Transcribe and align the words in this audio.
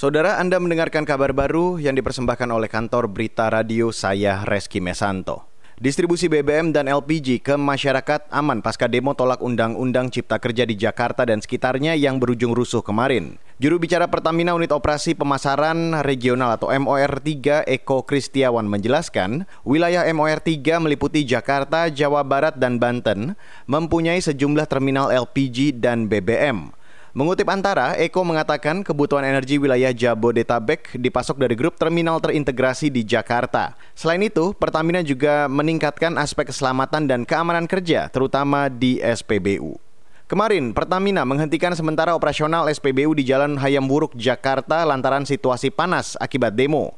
Saudara 0.00 0.40
Anda 0.40 0.56
mendengarkan 0.56 1.04
kabar 1.04 1.36
baru 1.36 1.76
yang 1.76 1.92
dipersembahkan 1.92 2.48
oleh 2.48 2.72
kantor 2.72 3.12
Berita 3.12 3.52
Radio 3.52 3.92
saya 3.92 4.48
Reski 4.48 4.80
Mesanto. 4.80 5.44
Distribusi 5.76 6.24
BBM 6.24 6.72
dan 6.72 6.88
LPG 6.88 7.44
ke 7.44 7.60
masyarakat 7.60 8.32
aman 8.32 8.64
pasca 8.64 8.88
demo 8.88 9.12
tolak 9.12 9.44
Undang-Undang 9.44 10.08
Cipta 10.08 10.40
Kerja 10.40 10.64
di 10.64 10.72
Jakarta 10.80 11.28
dan 11.28 11.44
sekitarnya 11.44 12.00
yang 12.00 12.16
berujung 12.16 12.56
rusuh 12.56 12.80
kemarin. 12.80 13.36
Juru 13.60 13.76
bicara 13.76 14.08
Pertamina 14.08 14.56
Unit 14.56 14.72
Operasi 14.72 15.12
Pemasaran 15.12 15.92
Regional 16.00 16.56
atau 16.56 16.72
MOR 16.72 17.20
3 17.20 17.68
Eko 17.68 18.00
Kristiawan 18.00 18.64
menjelaskan, 18.64 19.44
wilayah 19.68 20.08
MOR 20.16 20.40
3 20.40 20.80
meliputi 20.80 21.28
Jakarta, 21.28 21.92
Jawa 21.92 22.24
Barat, 22.24 22.56
dan 22.56 22.80
Banten, 22.80 23.36
mempunyai 23.68 24.24
sejumlah 24.24 24.64
terminal 24.64 25.12
LPG 25.12 25.76
dan 25.76 26.08
BBM. 26.08 26.79
Mengutip 27.10 27.50
Antara, 27.50 27.98
Eko 27.98 28.22
mengatakan 28.22 28.86
kebutuhan 28.86 29.26
energi 29.26 29.58
wilayah 29.58 29.90
Jabodetabek 29.90 30.94
dipasok 30.94 31.42
dari 31.42 31.58
grup 31.58 31.74
terminal 31.74 32.22
terintegrasi 32.22 32.86
di 32.86 33.02
Jakarta. 33.02 33.74
Selain 33.98 34.22
itu, 34.22 34.54
Pertamina 34.54 35.02
juga 35.02 35.50
meningkatkan 35.50 36.14
aspek 36.22 36.54
keselamatan 36.54 37.10
dan 37.10 37.26
keamanan 37.26 37.66
kerja, 37.66 38.06
terutama 38.14 38.70
di 38.70 39.02
SPBU. 39.02 39.74
Kemarin, 40.30 40.70
Pertamina 40.70 41.26
menghentikan 41.26 41.74
sementara 41.74 42.14
operasional 42.14 42.70
SPBU 42.70 43.18
di 43.18 43.26
Jalan 43.26 43.58
Hayam 43.58 43.90
Buruk, 43.90 44.14
Jakarta 44.14 44.86
lantaran 44.86 45.26
situasi 45.26 45.74
panas 45.74 46.14
akibat 46.22 46.54
demo. 46.54 46.94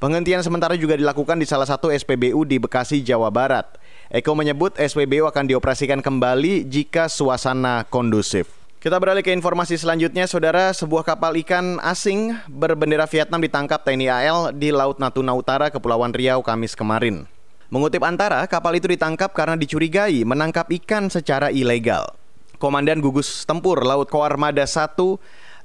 Penghentian 0.00 0.40
sementara 0.40 0.72
juga 0.80 0.96
dilakukan 0.96 1.36
di 1.36 1.44
salah 1.44 1.68
satu 1.68 1.92
SPBU 1.92 2.48
di 2.48 2.56
Bekasi, 2.56 3.04
Jawa 3.04 3.28
Barat. 3.28 3.76
Eko 4.08 4.32
menyebut 4.32 4.72
SPBU 4.80 5.28
akan 5.28 5.52
dioperasikan 5.52 6.00
kembali 6.00 6.64
jika 6.64 7.12
suasana 7.12 7.84
kondusif. 7.84 8.59
Kita 8.80 8.96
beralih 8.96 9.20
ke 9.20 9.28
informasi 9.28 9.76
selanjutnya, 9.76 10.24
saudara. 10.24 10.72
Sebuah 10.72 11.04
kapal 11.04 11.36
ikan 11.44 11.76
asing 11.84 12.32
berbendera 12.48 13.04
Vietnam 13.04 13.44
ditangkap 13.44 13.84
TNI 13.84 14.08
AL 14.08 14.56
di 14.56 14.72
Laut 14.72 14.96
Natuna 14.96 15.36
Utara, 15.36 15.68
Kepulauan 15.68 16.16
Riau, 16.16 16.40
Kamis 16.40 16.72
kemarin. 16.72 17.28
Mengutip 17.68 18.00
Antara, 18.00 18.40
kapal 18.48 18.80
itu 18.80 18.88
ditangkap 18.88 19.36
karena 19.36 19.60
dicurigai 19.60 20.24
menangkap 20.24 20.64
ikan 20.80 21.12
secara 21.12 21.52
ilegal. 21.52 22.08
Komandan 22.56 23.04
Gugus 23.04 23.44
Tempur 23.44 23.84
Laut 23.84 24.08
Koarmada 24.08 24.64
1 24.64 24.96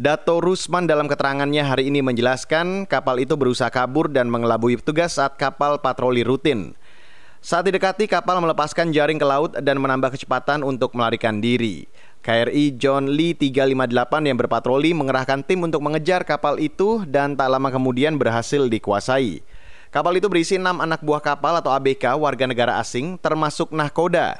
Dato 0.00 0.40
Rusman 0.40 0.88
dalam 0.88 1.04
keterangannya 1.04 1.68
hari 1.68 1.92
ini 1.92 2.00
menjelaskan 2.00 2.88
kapal 2.88 3.20
itu 3.20 3.36
berusaha 3.36 3.68
kabur 3.68 4.08
dan 4.08 4.32
mengelabui 4.32 4.80
petugas 4.80 5.20
saat 5.20 5.36
kapal 5.36 5.76
patroli 5.84 6.24
rutin. 6.24 6.72
Saat 7.44 7.68
didekati, 7.68 8.06
kapal 8.08 8.38
melepaskan 8.40 8.94
jaring 8.94 9.18
ke 9.18 9.26
laut 9.26 9.52
dan 9.60 9.76
menambah 9.76 10.14
kecepatan 10.16 10.62
untuk 10.62 10.94
melarikan 10.96 11.42
diri. 11.42 11.90
KRI 12.22 12.78
John 12.78 13.10
Lee 13.10 13.34
358 13.34 14.30
yang 14.30 14.38
berpatroli 14.38 14.94
mengerahkan 14.94 15.42
tim 15.42 15.66
untuk 15.66 15.82
mengejar 15.82 16.22
kapal 16.22 16.62
itu 16.62 17.02
dan 17.10 17.34
tak 17.34 17.50
lama 17.50 17.66
kemudian 17.74 18.14
berhasil 18.14 18.70
dikuasai. 18.70 19.42
Kapal 19.90 20.22
itu 20.22 20.30
berisi 20.30 20.54
enam 20.54 20.78
anak 20.78 21.02
buah 21.02 21.18
kapal 21.18 21.58
atau 21.58 21.74
ABK 21.74 22.14
warga 22.14 22.46
negara 22.46 22.78
asing 22.78 23.18
termasuk 23.18 23.74
nahkoda. 23.74 24.38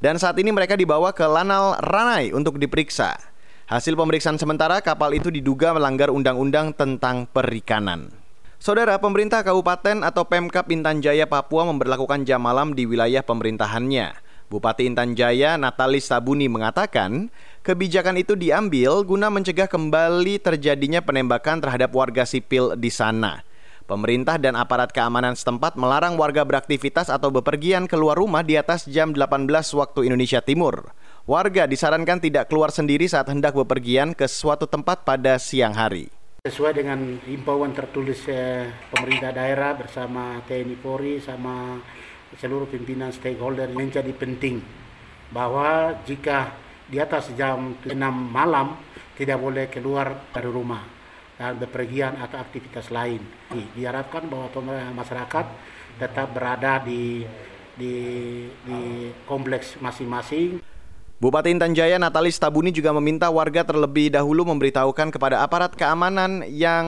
Dan 0.00 0.16
saat 0.16 0.40
ini 0.40 0.48
mereka 0.56 0.72
dibawa 0.72 1.12
ke 1.12 1.28
Lanal 1.28 1.76
Ranai 1.84 2.32
untuk 2.32 2.56
diperiksa. 2.56 3.20
Hasil 3.68 3.92
pemeriksaan 3.92 4.40
sementara 4.40 4.80
kapal 4.80 5.12
itu 5.12 5.28
diduga 5.28 5.76
melanggar 5.76 6.08
undang-undang 6.08 6.72
tentang 6.72 7.28
perikanan. 7.28 8.08
Saudara, 8.56 8.96
pemerintah 8.96 9.44
kabupaten 9.44 10.00
atau 10.00 10.24
Pemkap 10.24 10.66
Intan 10.72 11.04
Jaya 11.04 11.28
Papua 11.28 11.68
memperlakukan 11.68 12.24
jam 12.24 12.40
malam 12.40 12.72
di 12.72 12.88
wilayah 12.88 13.20
pemerintahannya. 13.20 14.27
Bupati 14.48 14.88
Intan 14.88 15.12
Jaya 15.12 15.60
Natalis 15.60 16.08
Sabuni 16.08 16.48
mengatakan, 16.48 17.28
kebijakan 17.60 18.16
itu 18.16 18.32
diambil 18.32 19.04
guna 19.04 19.28
mencegah 19.28 19.68
kembali 19.68 20.40
terjadinya 20.40 21.04
penembakan 21.04 21.60
terhadap 21.60 21.92
warga 21.92 22.24
sipil 22.24 22.72
di 22.72 22.88
sana. 22.88 23.44
Pemerintah 23.84 24.40
dan 24.40 24.56
aparat 24.56 24.88
keamanan 24.88 25.36
setempat 25.36 25.76
melarang 25.76 26.16
warga 26.16 26.48
beraktivitas 26.48 27.12
atau 27.12 27.28
bepergian 27.28 27.84
keluar 27.84 28.16
rumah 28.16 28.40
di 28.40 28.56
atas 28.56 28.88
jam 28.88 29.12
18 29.12 29.48
waktu 29.52 30.08
Indonesia 30.08 30.40
Timur. 30.40 30.96
Warga 31.28 31.68
disarankan 31.68 32.16
tidak 32.16 32.48
keluar 32.48 32.72
sendiri 32.72 33.04
saat 33.04 33.28
hendak 33.28 33.52
bepergian 33.52 34.16
ke 34.16 34.24
suatu 34.24 34.64
tempat 34.64 35.04
pada 35.04 35.36
siang 35.36 35.76
hari. 35.76 36.08
Sesuai 36.48 36.72
dengan 36.72 37.20
himbauan 37.20 37.76
tertulis 37.76 38.24
eh, 38.32 38.64
pemerintah 38.88 39.28
daerah 39.28 39.76
bersama 39.76 40.40
TNI 40.48 40.76
Polri 40.80 41.20
sama 41.20 41.76
seluruh 42.36 42.68
pimpinan 42.68 43.08
stakeholder 43.08 43.72
menjadi 43.72 44.12
penting 44.12 44.60
bahwa 45.32 45.96
jika 46.04 46.52
di 46.88 47.00
atas 47.00 47.32
jam 47.36 47.76
6 47.84 47.92
malam 48.28 48.76
tidak 49.16 49.40
boleh 49.40 49.68
keluar 49.72 50.28
dari 50.32 50.48
rumah 50.48 50.84
dan 51.38 51.54
bepergian 51.56 52.18
atau 52.18 52.40
aktivitas 52.40 52.90
lain. 52.90 53.22
Diharapkan 53.76 54.26
bahwa 54.26 54.50
masyarakat 54.92 55.46
tetap 55.98 56.28
berada 56.34 56.82
di 56.82 57.22
di, 57.78 57.94
di 58.66 58.80
kompleks 59.24 59.78
masing-masing. 59.78 60.58
Bupati 61.18 61.50
Intan 61.50 61.74
Jaya 61.74 61.98
Natalis 61.98 62.38
Tabuni 62.38 62.74
juga 62.74 62.90
meminta 62.94 63.30
warga 63.30 63.62
terlebih 63.62 64.10
dahulu 64.10 64.46
memberitahukan 64.54 65.14
kepada 65.14 65.42
aparat 65.42 65.74
keamanan 65.74 66.46
yang 66.46 66.86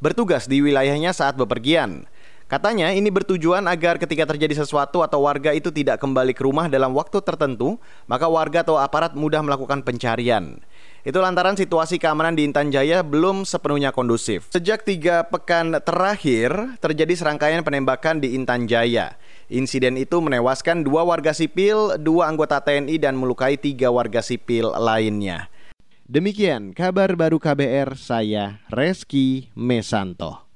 bertugas 0.00 0.48
di 0.48 0.60
wilayahnya 0.64 1.12
saat 1.16 1.36
bepergian. 1.36 2.08
Katanya 2.52 2.92
ini 2.92 3.08
bertujuan 3.08 3.64
agar 3.64 3.96
ketika 3.96 4.28
terjadi 4.28 4.60
sesuatu 4.60 5.00
atau 5.00 5.24
warga 5.24 5.56
itu 5.56 5.72
tidak 5.72 5.96
kembali 5.96 6.36
ke 6.36 6.44
rumah 6.44 6.68
dalam 6.68 6.92
waktu 6.92 7.24
tertentu, 7.24 7.80
maka 8.04 8.28
warga 8.28 8.60
atau 8.60 8.76
aparat 8.76 9.16
mudah 9.16 9.40
melakukan 9.40 9.80
pencarian. 9.80 10.60
Itu 11.00 11.24
lantaran 11.24 11.56
situasi 11.56 11.96
keamanan 11.96 12.36
di 12.36 12.44
Intan 12.44 12.68
Jaya 12.68 13.00
belum 13.00 13.48
sepenuhnya 13.48 13.88
kondusif. 13.96 14.52
Sejak 14.52 14.84
tiga 14.84 15.24
pekan 15.32 15.80
terakhir, 15.80 16.76
terjadi 16.84 17.16
serangkaian 17.16 17.64
penembakan 17.64 18.20
di 18.20 18.36
Intan 18.36 18.68
Jaya. 18.68 19.16
Insiden 19.48 19.96
itu 19.96 20.20
menewaskan 20.20 20.84
dua 20.84 21.08
warga 21.08 21.32
sipil, 21.32 21.96
dua 22.04 22.28
anggota 22.28 22.60
TNI, 22.60 23.00
dan 23.00 23.16
melukai 23.16 23.56
tiga 23.56 23.88
warga 23.88 24.20
sipil 24.20 24.76
lainnya. 24.76 25.48
Demikian 26.04 26.76
kabar 26.76 27.16
baru 27.16 27.40
KBR, 27.40 27.96
saya 27.96 28.60
Reski 28.68 29.48
Mesanto. 29.56 30.51